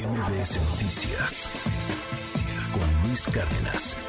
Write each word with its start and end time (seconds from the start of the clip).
MBS 0.00 0.56
Noticias 0.72 1.50
con 2.72 2.88
Luis 3.06 3.26
Cárdenas. 3.26 4.00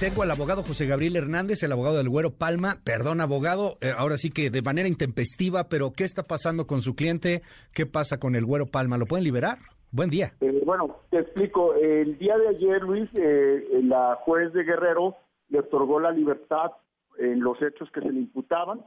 Tengo 0.00 0.22
al 0.22 0.30
abogado 0.30 0.62
José 0.62 0.86
Gabriel 0.86 1.16
Hernández, 1.16 1.62
el 1.62 1.72
abogado 1.72 1.98
del 1.98 2.08
Güero 2.08 2.30
Palma. 2.30 2.78
Perdón, 2.82 3.20
abogado, 3.20 3.76
eh, 3.82 3.92
ahora 3.94 4.16
sí 4.16 4.30
que 4.30 4.48
de 4.48 4.62
manera 4.62 4.88
intempestiva, 4.88 5.68
pero 5.68 5.92
¿qué 5.94 6.04
está 6.04 6.22
pasando 6.22 6.66
con 6.66 6.80
su 6.80 6.94
cliente? 6.94 7.42
¿Qué 7.74 7.84
pasa 7.84 8.18
con 8.18 8.34
el 8.34 8.46
Güero 8.46 8.64
Palma? 8.64 8.96
¿Lo 8.96 9.04
pueden 9.04 9.24
liberar? 9.24 9.58
Buen 9.90 10.08
día. 10.08 10.32
Eh, 10.40 10.62
bueno, 10.64 10.96
te 11.10 11.18
explico. 11.18 11.74
El 11.74 12.16
día 12.16 12.38
de 12.38 12.48
ayer, 12.48 12.82
Luis, 12.82 13.10
eh, 13.12 13.80
la 13.82 14.16
juez 14.24 14.54
de 14.54 14.64
Guerrero 14.64 15.16
le 15.50 15.58
otorgó 15.58 16.00
la 16.00 16.12
libertad 16.12 16.70
en 17.18 17.40
los 17.40 17.60
hechos 17.60 17.90
que 17.92 18.00
se 18.00 18.10
le 18.10 18.20
imputaban, 18.20 18.82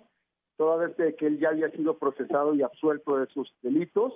toda 0.58 0.78
vez 0.78 0.96
que 1.16 1.28
él 1.28 1.40
ya 1.40 1.50
había 1.50 1.70
sido 1.70 2.00
procesado 2.00 2.56
y 2.56 2.64
absuelto 2.64 3.20
de 3.20 3.28
sus 3.28 3.54
delitos 3.62 4.14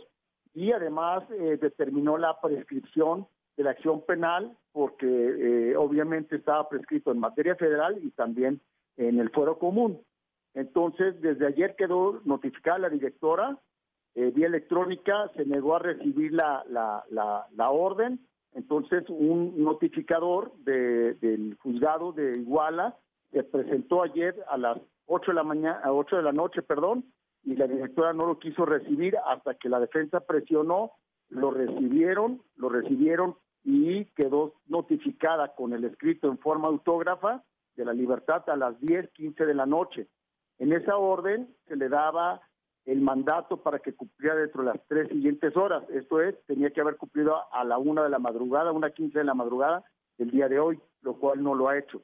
y 0.53 0.71
además 0.71 1.23
eh, 1.31 1.57
determinó 1.61 2.17
la 2.17 2.39
prescripción 2.41 3.27
de 3.57 3.63
la 3.63 3.71
acción 3.71 4.01
penal 4.05 4.57
porque 4.71 5.05
eh, 5.05 5.75
obviamente 5.75 6.37
estaba 6.37 6.67
prescrito 6.69 7.11
en 7.11 7.19
materia 7.19 7.55
federal 7.55 7.99
y 8.01 8.11
también 8.11 8.61
en 8.97 9.19
el 9.19 9.29
fuero 9.31 9.57
común. 9.57 10.01
Entonces, 10.53 11.19
desde 11.21 11.47
ayer 11.47 11.75
quedó 11.75 12.21
notificada 12.25 12.79
la 12.79 12.89
directora 12.89 13.57
eh, 14.15 14.31
vía 14.31 14.47
electrónica, 14.47 15.29
se 15.35 15.45
negó 15.45 15.75
a 15.75 15.79
recibir 15.79 16.33
la, 16.33 16.63
la, 16.67 17.05
la, 17.09 17.69
orden, 17.69 18.19
entonces 18.53 19.03
un 19.07 19.63
notificador 19.63 20.51
del 20.63 21.55
juzgado 21.61 22.11
de 22.11 22.39
Iguala 22.39 22.97
se 23.31 23.43
presentó 23.43 24.01
ayer 24.01 24.35
a 24.49 24.57
las 24.57 24.77
8 25.05 25.31
de 25.31 25.35
la 25.35 25.43
mañana, 25.43 25.79
a 25.83 25.93
8 25.93 26.17
de 26.17 26.23
la 26.23 26.31
noche, 26.31 26.63
perdón, 26.63 27.05
y 27.43 27.55
la 27.55 27.67
directora 27.67 28.13
no 28.13 28.25
lo 28.25 28.39
quiso 28.39 28.65
recibir 28.65 29.17
hasta 29.25 29.55
que 29.55 29.69
la 29.69 29.79
defensa 29.79 30.19
presionó, 30.19 30.91
lo 31.29 31.51
recibieron, 31.51 32.41
lo 32.55 32.69
recibieron 32.69 33.35
y 33.63 34.05
quedó 34.15 34.55
notificada 34.67 35.55
con 35.55 35.73
el 35.73 35.85
escrito 35.85 36.27
en 36.27 36.37
forma 36.37 36.67
autógrafa 36.67 37.43
de 37.75 37.85
la 37.85 37.93
libertad 37.93 38.47
a 38.49 38.55
las 38.55 38.79
10, 38.79 39.09
15 39.11 39.45
de 39.45 39.53
la 39.53 39.65
noche. 39.65 40.07
En 40.57 40.73
esa 40.73 40.97
orden 40.97 41.55
se 41.67 41.75
le 41.75 41.87
daba 41.87 42.41
el 42.85 43.01
mandato 43.01 43.57
para 43.61 43.79
que 43.79 43.93
cumpliera 43.93 44.35
dentro 44.35 44.63
de 44.63 44.71
las 44.73 44.81
tres 44.87 45.07
siguientes 45.09 45.55
horas. 45.55 45.83
Esto 45.89 46.21
es, 46.21 46.35
tenía 46.47 46.71
que 46.71 46.81
haber 46.81 46.97
cumplido 46.97 47.35
a 47.53 47.63
la 47.63 47.77
una 47.77 48.03
de 48.03 48.09
la 48.09 48.19
madrugada, 48.19 48.71
una 48.71 48.91
quince 48.91 49.19
de 49.19 49.25
la 49.25 49.33
madrugada 49.33 49.83
del 50.17 50.31
día 50.31 50.49
de 50.49 50.59
hoy, 50.59 50.79
lo 51.01 51.15
cual 51.17 51.43
no 51.43 51.55
lo 51.55 51.69
ha 51.69 51.77
hecho. 51.77 52.01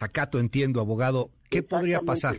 Acato, 0.00 0.38
entiendo, 0.38 0.80
abogado. 0.80 1.30
¿Qué 1.50 1.62
podría 1.62 2.00
pasar? 2.00 2.36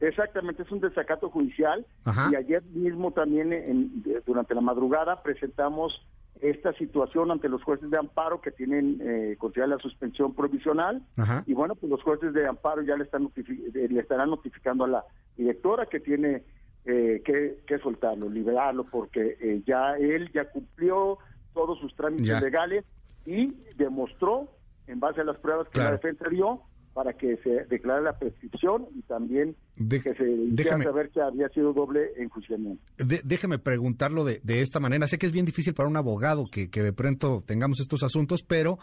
Exactamente, 0.00 0.62
es 0.62 0.70
un 0.70 0.80
desacato 0.80 1.30
judicial. 1.30 1.86
Y 2.30 2.34
ayer 2.34 2.62
mismo 2.64 3.12
también 3.12 3.52
en, 3.52 4.02
durante 4.26 4.54
la 4.54 4.60
madrugada 4.60 5.22
presentamos 5.22 6.06
esta 6.40 6.72
situación 6.74 7.30
ante 7.30 7.48
los 7.48 7.62
jueces 7.62 7.90
de 7.90 7.96
amparo 7.96 8.42
que 8.42 8.50
tienen 8.50 8.98
eh, 9.00 9.38
la 9.66 9.78
suspensión 9.78 10.34
provisional. 10.34 11.02
Y 11.46 11.54
bueno, 11.54 11.74
pues 11.74 11.90
los 11.90 12.02
jueces 12.02 12.34
de 12.34 12.46
amparo 12.46 12.82
ya 12.82 12.96
le 12.96 13.04
están 13.04 13.30
eh, 13.36 13.88
le 13.90 14.00
estarán 14.00 14.30
notificando 14.30 14.84
a 14.84 14.88
la 14.88 15.04
directora 15.36 15.86
que 15.86 16.00
tiene 16.00 16.42
eh, 16.88 17.22
que, 17.66 17.78
soltarlo, 17.78 18.28
liberarlo 18.28 18.84
porque 18.84 19.36
eh, 19.40 19.60
ya 19.66 19.96
él 19.96 20.30
ya 20.32 20.48
cumplió 20.50 21.18
todos 21.52 21.80
sus 21.80 21.94
trámites 21.96 22.40
legales 22.40 22.84
y 23.24 23.54
demostró 23.76 24.48
en 24.86 25.00
base 25.00 25.20
a 25.20 25.24
las 25.24 25.36
pruebas 25.38 25.68
que 25.68 25.80
la 25.80 25.90
defensa 25.90 26.24
dio 26.30 26.60
para 26.96 27.12
que 27.12 27.36
se 27.44 27.66
declare 27.66 28.02
la 28.02 28.18
prescripción 28.18 28.86
y 28.94 29.02
también 29.02 29.54
que 29.76 30.00
se 30.00 30.24
déjeme, 30.24 30.82
saber 30.82 31.10
que 31.10 31.20
había 31.20 31.46
sido 31.50 31.74
doble 31.74 32.00
enjuiciamiento. 32.16 32.82
déjeme 32.96 33.58
preguntarlo 33.58 34.24
de, 34.24 34.40
de, 34.42 34.62
esta 34.62 34.80
manera. 34.80 35.06
Sé 35.06 35.18
que 35.18 35.26
es 35.26 35.32
bien 35.32 35.44
difícil 35.44 35.74
para 35.74 35.90
un 35.90 35.98
abogado 35.98 36.46
que, 36.50 36.70
que 36.70 36.82
de 36.82 36.94
pronto 36.94 37.40
tengamos 37.44 37.80
estos 37.80 38.02
asuntos, 38.02 38.42
pero 38.42 38.78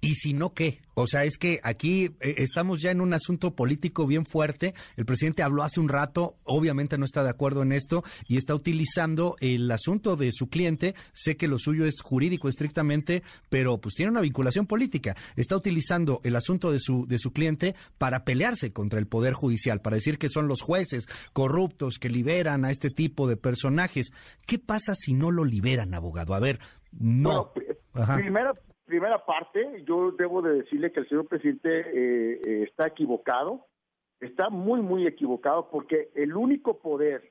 ¿Y 0.00 0.14
si 0.14 0.32
no 0.32 0.54
qué? 0.54 0.80
O 0.94 1.06
sea, 1.08 1.24
es 1.24 1.38
que 1.38 1.58
aquí 1.64 2.10
eh, 2.20 2.34
estamos 2.38 2.80
ya 2.80 2.92
en 2.92 3.00
un 3.00 3.12
asunto 3.12 3.54
político 3.54 4.06
bien 4.06 4.24
fuerte. 4.24 4.74
El 4.96 5.04
presidente 5.04 5.42
habló 5.42 5.64
hace 5.64 5.80
un 5.80 5.88
rato, 5.88 6.36
obviamente 6.44 6.98
no 6.98 7.04
está 7.04 7.24
de 7.24 7.30
acuerdo 7.30 7.62
en 7.62 7.72
esto 7.72 8.04
y 8.28 8.36
está 8.36 8.54
utilizando 8.54 9.34
el 9.40 9.68
asunto 9.70 10.16
de 10.16 10.30
su 10.30 10.48
cliente. 10.48 10.94
Sé 11.12 11.36
que 11.36 11.48
lo 11.48 11.58
suyo 11.58 11.84
es 11.84 12.00
jurídico 12.00 12.48
estrictamente, 12.48 13.24
pero 13.48 13.78
pues 13.78 13.96
tiene 13.96 14.12
una 14.12 14.20
vinculación 14.20 14.66
política. 14.66 15.16
Está 15.34 15.56
utilizando 15.56 16.20
el 16.22 16.36
asunto 16.36 16.70
de 16.70 16.78
su 16.78 17.06
de 17.06 17.18
su 17.18 17.32
cliente 17.32 17.74
para 17.98 18.24
pelearse 18.24 18.72
contra 18.72 19.00
el 19.00 19.08
poder 19.08 19.34
judicial, 19.34 19.80
para 19.80 19.96
decir 19.96 20.18
que 20.18 20.28
son 20.28 20.46
los 20.46 20.62
jueces 20.62 21.08
corruptos 21.32 21.98
que 21.98 22.08
liberan 22.08 22.64
a 22.64 22.70
este 22.70 22.90
tipo 22.90 23.28
de 23.28 23.36
personajes. 23.36 24.12
¿Qué 24.46 24.60
pasa 24.60 24.94
si 24.94 25.14
no 25.14 25.32
lo 25.32 25.44
liberan, 25.44 25.94
abogado? 25.94 26.34
A 26.34 26.40
ver, 26.40 26.60
no. 26.92 27.52
primero 28.16 28.54
primera 28.88 29.24
parte, 29.24 29.84
yo 29.86 30.10
debo 30.12 30.40
de 30.40 30.62
decirle 30.62 30.90
que 30.90 31.00
el 31.00 31.08
señor 31.08 31.28
presidente 31.28 31.80
eh, 31.80 32.40
eh, 32.42 32.62
está 32.62 32.86
equivocado, 32.86 33.66
está 34.18 34.48
muy, 34.48 34.80
muy 34.80 35.06
equivocado, 35.06 35.68
porque 35.70 36.08
el 36.14 36.34
único 36.34 36.78
poder 36.78 37.30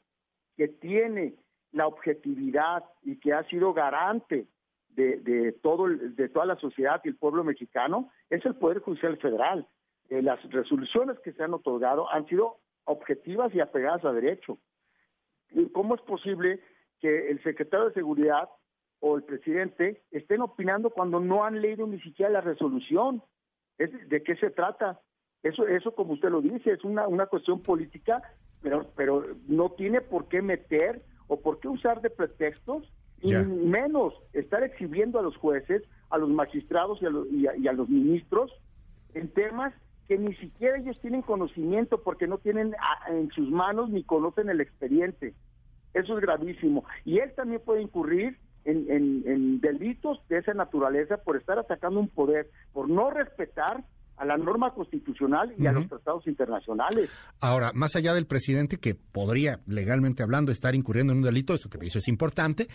que 0.56 0.68
tiene 0.68 1.34
la 1.72 1.88
objetividad 1.88 2.86
y 3.02 3.20
que 3.20 3.34
ha 3.34 3.44
sido 3.50 3.74
garante 3.74 4.48
de, 4.90 5.52
todo, 5.62 5.90
de 5.90 6.30
toda 6.30 6.46
la 6.46 6.56
sociedad 6.56 7.02
y 7.04 7.10
el 7.10 7.18
pueblo 7.18 7.44
mexicano 7.44 8.10
es 8.32 8.44
el 8.46 8.56
Poder 8.56 8.80
Judicial 8.80 9.18
Federal. 9.18 9.68
Eh, 10.10 10.22
las 10.24 10.42
resoluciones 10.50 11.20
que 11.20 11.34
se 11.34 11.44
han 11.44 11.54
otorgado 11.54 12.12
han 12.12 12.26
sido 12.28 12.58
objetivas 12.86 13.54
y 13.54 13.60
apegadas 13.60 14.06
a 14.06 14.14
derecho. 14.14 14.58
¿Cómo 15.74 15.96
es 15.96 16.02
posible 16.02 16.62
que 17.00 17.30
el 17.30 17.42
secretario 17.44 17.88
de 17.88 17.94
Seguridad 17.94 18.50
o 19.00 19.18
el 19.18 19.24
presidente 19.24 20.02
estén 20.12 20.42
opinando 20.42 20.90
cuando 20.90 21.20
no 21.20 21.44
han 21.44 21.62
leído 21.62 21.86
ni 21.88 22.00
siquiera 22.02 22.32
la 22.32 22.42
resolución. 22.42 23.22
¿De 23.78 24.24
qué 24.24 24.36
se 24.38 24.50
trata? 24.50 25.00
Eso, 25.44 25.68
eso 25.68 25.94
como 25.94 26.14
usted 26.14 26.30
lo 26.30 26.42
dice, 26.42 26.72
es 26.72 26.84
una, 26.84 27.08
una 27.08 27.28
cuestión 27.28 27.62
política, 27.62 28.22
pero, 28.62 28.88
pero 28.96 29.24
no 29.48 29.70
tiene 29.72 30.02
por 30.02 30.28
qué 30.28 30.42
meter 30.42 31.04
o 31.28 31.40
por 31.40 31.60
qué 31.60 31.68
usar 31.68 32.02
de 32.02 32.10
pretextos 32.10 32.92
y 33.22 33.34
menos 33.34 34.14
estar 34.34 34.64
exhibiendo 34.64 35.20
a 35.20 35.24
los 35.24 35.38
jueces, 35.38 35.84
a 36.10 36.18
los 36.18 36.30
magistrados 36.30 37.02
y 37.02 37.06
a 37.06 37.10
los, 37.10 37.28
y 37.32 37.68
a 37.68 37.74
los 37.74 37.90
ministros 37.90 38.52
en 39.14 39.30
temas 39.30 39.74
que 40.08 40.18
ni 40.18 40.34
siquiera 40.36 40.78
ellos 40.78 41.00
tienen 41.02 41.22
conocimiento 41.22 42.02
porque 42.02 42.28
no 42.28 42.38
tienen 42.38 42.76
en 43.10 43.30
sus 43.32 43.50
manos 43.50 43.90
ni 43.90 44.04
conocen 44.04 44.50
el 44.50 44.62
expediente. 44.62 45.34
Eso 45.94 46.18
es 46.18 46.22
gravísimo. 46.22 46.86
Y 47.04 47.20
él 47.20 47.34
también 47.36 47.62
puede 47.64 47.82
incurrir 47.82 48.38
en, 48.68 49.62
delitos 49.62 50.20
de 50.30 50.40
esa 50.40 50.54
naturaleza 50.54 51.18
por 51.18 51.38
estar 51.38 51.58
atacando 51.58 52.00
un 52.00 52.10
poder, 52.10 52.50
por 52.74 52.90
no 52.90 53.10
respetar 53.10 53.84
a 54.18 54.26
la 54.26 54.36
norma 54.36 54.74
constitucional 54.74 55.54
y 55.60 55.68
a 55.68 55.72
los 55.72 55.88
tratados 55.88 56.26
internacionales. 56.26 57.10
Ahora, 57.40 57.72
más 57.74 57.96
allá 57.96 58.16
del 58.16 58.26
presidente 58.26 58.78
que 58.78 58.96
podría, 58.96 59.60
legalmente 59.68 60.24
hablando, 60.24 60.52
estar 60.52 60.74
incurriendo 60.74 61.14
en 61.14 61.20
un 61.20 61.24
delito, 61.24 61.54
eso 61.54 61.70
que 61.70 61.78
eso 61.86 62.00
es 62.00 62.08
importante, 62.08 62.68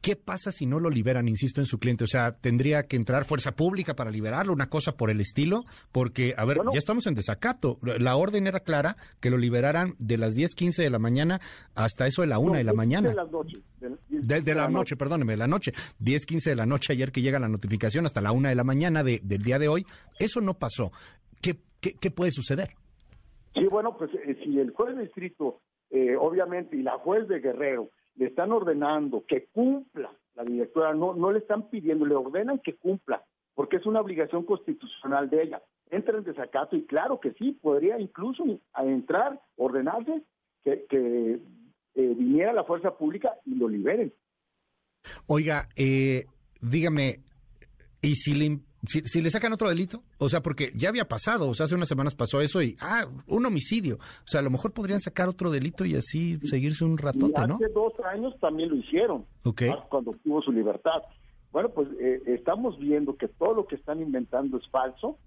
¿Qué 0.00 0.16
pasa 0.16 0.50
si 0.50 0.64
no 0.64 0.80
lo 0.80 0.88
liberan, 0.88 1.28
insisto, 1.28 1.60
en 1.60 1.66
su 1.66 1.78
cliente? 1.78 2.04
O 2.04 2.06
sea, 2.06 2.32
¿tendría 2.32 2.84
que 2.84 2.96
entrar 2.96 3.26
fuerza 3.26 3.52
pública 3.52 3.94
para 3.94 4.10
liberarlo, 4.10 4.52
una 4.52 4.70
cosa 4.70 4.96
por 4.96 5.10
el 5.10 5.20
estilo? 5.20 5.64
Porque, 5.92 6.34
a 6.38 6.46
ver, 6.46 6.58
ya 6.72 6.78
estamos 6.78 7.06
en 7.06 7.14
desacato. 7.14 7.78
La 7.82 8.16
orden 8.16 8.46
era 8.46 8.60
clara 8.60 8.96
que 9.20 9.28
lo 9.28 9.36
liberaran 9.36 9.94
de 9.98 10.16
las 10.16 10.34
10, 10.34 10.54
15 10.54 10.82
de 10.82 10.90
la 10.90 10.98
mañana 10.98 11.40
hasta 11.74 12.06
eso 12.06 12.22
de 12.22 12.28
la 12.28 12.38
1 12.38 12.54
de 12.54 12.64
la 12.64 12.72
mañana. 12.72 13.10
De 13.10 13.14
la 13.14 13.24
noche. 13.24 13.60
De, 14.08 14.54
la, 14.54 14.68
noche, 14.68 14.96
perdóneme, 14.96 15.34
de 15.34 15.38
la 15.38 15.46
noche. 15.46 15.72
10, 15.98 16.24
15 16.24 16.50
de 16.50 16.56
la 16.56 16.66
noche 16.66 16.94
ayer 16.94 17.12
que 17.12 17.20
llega 17.20 17.38
la 17.38 17.48
notificación 17.48 18.06
hasta 18.06 18.22
la 18.22 18.32
1 18.32 18.48
de 18.48 18.54
la 18.54 18.64
mañana 18.64 19.04
de, 19.04 19.20
del 19.22 19.42
día 19.42 19.58
de 19.58 19.68
hoy. 19.68 19.84
Eso 20.18 20.40
no 20.40 20.54
pasó. 20.54 20.92
¿Qué, 21.42 21.58
qué, 21.80 22.10
puede 22.10 22.30
suceder? 22.30 22.70
Sí, 23.54 23.66
bueno, 23.66 23.96
pues 23.98 24.10
eh, 24.14 24.38
si 24.44 24.58
el 24.58 24.70
juez 24.70 24.96
de 24.96 25.02
distrito, 25.02 25.60
eh, 25.90 26.16
obviamente, 26.18 26.76
y 26.76 26.82
la 26.82 26.98
juez 26.98 27.28
de 27.28 27.40
Guerrero, 27.40 27.90
le 28.20 28.26
están 28.26 28.52
ordenando 28.52 29.24
que 29.26 29.46
cumpla 29.46 30.12
la 30.34 30.44
directora, 30.44 30.92
no, 30.92 31.14
no 31.14 31.32
le 31.32 31.38
están 31.38 31.70
pidiendo, 31.70 32.04
le 32.04 32.14
ordenan 32.14 32.58
que 32.58 32.76
cumpla, 32.76 33.24
porque 33.54 33.76
es 33.76 33.86
una 33.86 34.02
obligación 34.02 34.44
constitucional 34.44 35.30
de 35.30 35.42
ella. 35.42 35.62
Entra 35.90 36.18
en 36.18 36.24
desacato 36.24 36.76
y 36.76 36.84
claro 36.84 37.18
que 37.18 37.32
sí, 37.32 37.52
podría 37.52 37.98
incluso 37.98 38.44
entrar, 38.76 39.40
ordenarse 39.56 40.22
que, 40.62 40.86
eh, 40.92 41.40
viniera 41.94 42.52
la 42.52 42.64
fuerza 42.64 42.94
pública 42.94 43.36
y 43.46 43.54
lo 43.54 43.68
liberen. 43.68 44.12
Oiga, 45.26 45.66
eh, 45.74 46.26
dígame, 46.60 47.20
¿y 48.02 48.16
si 48.16 48.34
le 48.34 48.44
si, 48.86 49.20
le 49.20 49.30
sacan 49.30 49.52
otro 49.52 49.68
delito, 49.68 50.02
o 50.18 50.28
sea, 50.28 50.40
porque 50.42 50.72
ya 50.74 50.88
había 50.88 51.06
pasado, 51.06 51.48
o 51.48 51.54
sea, 51.54 51.66
hace 51.66 51.74
unas 51.74 51.88
semanas 51.88 52.14
pasó 52.14 52.40
eso 52.40 52.62
y, 52.62 52.76
ah, 52.80 53.06
un 53.26 53.44
homicidio. 53.44 53.96
O 53.96 54.26
sea, 54.26 54.40
a 54.40 54.42
lo 54.42 54.50
mejor 54.50 54.72
podrían 54.72 55.00
sacar 55.00 55.28
otro 55.28 55.50
delito 55.50 55.84
y 55.84 55.96
así 55.96 56.38
seguirse 56.40 56.84
un 56.84 56.96
ratote, 56.96 57.46
¿no? 57.46 57.56
Hace 57.56 57.68
dos 57.68 57.92
años 58.10 58.34
también 58.40 58.70
lo 58.70 58.76
hicieron, 58.76 59.26
cuando 59.88 60.12
obtuvo 60.12 60.42
su 60.42 60.52
libertad. 60.52 61.02
Bueno, 61.52 61.68
pues 61.70 61.88
eh, 62.00 62.22
estamos 62.26 62.78
viendo 62.78 63.16
que 63.16 63.28
todo 63.28 63.54
lo 63.54 63.66
que 63.66 63.74
están 63.74 64.00
inventando 64.00 64.56
es 64.56 64.68
falso, 64.70 65.18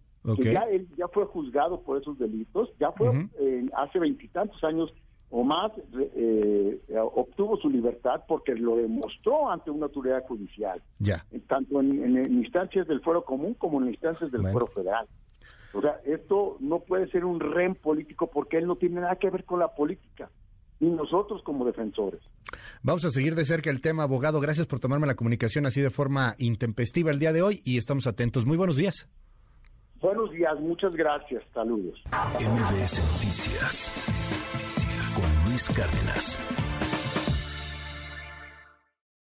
que 0.42 0.54
ya 0.54 0.62
él 0.62 0.88
ya 0.98 1.08
fue 1.10 1.26
juzgado 1.26 1.82
por 1.82 2.02
esos 2.02 2.18
delitos, 2.18 2.70
ya 2.80 2.92
fue 2.94 3.28
hace 3.76 4.00
veintitantos 4.00 4.64
años 4.64 4.92
o 5.36 5.44
más 5.44 5.72
eh, 6.16 6.80
obtuvo 6.96 7.58
su 7.58 7.68
libertad 7.68 8.22
porque 8.28 8.54
lo 8.54 8.76
demostró 8.76 9.50
ante 9.50 9.72
una 9.72 9.88
autoridad 9.88 10.24
judicial, 10.28 10.80
ya. 11.00 11.26
tanto 11.48 11.80
en, 11.82 12.36
instancias 12.36 12.88
del 12.88 13.02
fuero 13.02 13.26
común 13.26 13.56
como 13.56 13.82
en 13.82 13.88
instancias 13.88 14.32
del 14.32 14.44
fuero 14.44 14.68
federal. 14.68 15.08
O 15.74 15.82
sea, 15.82 16.00
esto 16.06 16.58
no 16.60 16.82
puede 16.82 17.10
ser 17.10 17.26
un 17.26 17.40
rem 17.40 17.74
político 17.74 18.30
porque 18.32 18.58
él 18.60 18.68
no 18.68 18.76
tiene 18.76 19.02
nada 19.02 19.16
que 19.16 19.32
ver 19.32 19.44
con 19.44 19.58
la 19.58 19.70
política, 19.70 20.30
ni 20.80 20.92
nosotros 20.92 21.42
como 21.42 21.66
defensores. 21.66 22.22
Vamos 22.84 23.04
a 23.04 23.10
seguir 23.10 23.34
de 23.34 23.44
cerca 23.44 23.72
el 23.72 23.82
tema, 23.82 24.04
abogado. 24.04 24.40
Gracias 24.40 24.68
por 24.68 24.80
tomarme 24.80 25.08
la 25.08 25.16
comunicación 25.16 25.66
así 25.66 25.82
de 25.82 25.90
forma 25.90 26.36
intempestiva 26.38 27.10
el 27.10 27.18
día 27.18 27.34
de 27.34 27.42
hoy 27.42 27.60
y 27.66 27.78
estamos 27.80 28.06
atentos. 28.06 28.46
Muy 28.46 28.58
buenos 28.58 28.78
días. 28.78 29.10
Buenos 30.00 30.30
días, 30.30 30.60
muchas 30.60 30.96
gracias. 30.96 31.42
Saludos. 31.56 32.00
MBS 32.12 33.00
Noticias 33.16 34.63
Luis 35.54 35.70
Cárdenas. 35.70 36.73